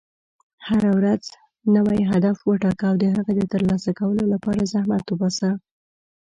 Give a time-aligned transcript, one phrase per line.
[0.67, 1.23] هره ورځ
[1.75, 5.49] نوی هدف وټاکه، او د هغې د ترسره کولو لپاره زحمت وباسه.